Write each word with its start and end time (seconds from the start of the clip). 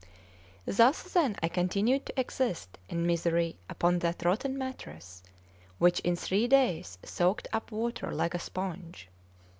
Thus, 0.65 1.03
then, 1.13 1.35
I 1.43 1.47
continued 1.47 2.07
to 2.07 2.19
exist 2.19 2.79
in 2.89 3.05
misery 3.05 3.55
upon 3.69 3.99
that 3.99 4.25
rotten 4.25 4.57
mattress, 4.57 5.21
which 5.77 5.99
in 5.99 6.15
three 6.15 6.47
days 6.47 6.97
soaked 7.05 7.47
up 7.53 7.71
water 7.71 8.11
like 8.11 8.33
a 8.33 8.39
sponge. 8.39 9.09